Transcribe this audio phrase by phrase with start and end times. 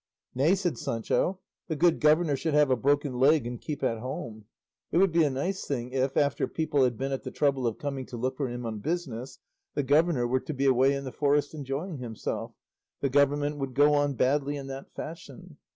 [0.33, 4.45] "Nay," said Sancho, "the good governor should have a broken leg and keep at home;"
[4.91, 7.77] it would be a nice thing if, after people had been at the trouble of
[7.77, 9.37] coming to look for him on business,
[9.75, 12.51] the governor were to be away in the forest enjoying himself;
[13.01, 15.57] the government would go on badly in that fashion.